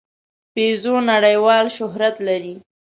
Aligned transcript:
پيژو 0.53 0.95
نړۍوال 1.11 1.65
شهرت 1.77 2.15
لري. 2.27 2.53